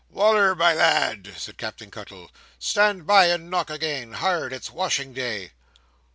"Wal"r, 0.09 0.55
my 0.55 0.73
lad!" 0.73 1.31
said 1.37 1.59
Captain 1.59 1.91
Cuttle. 1.91 2.31
"Stand 2.57 3.05
by 3.05 3.27
and 3.27 3.51
knock 3.51 3.69
again. 3.69 4.13
Hard! 4.13 4.51
It's 4.51 4.71
washing 4.71 5.13
day." 5.13 5.51